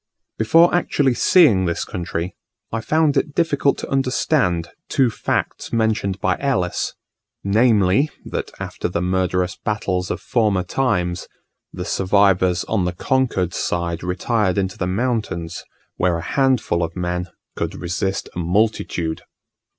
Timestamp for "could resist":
17.55-18.27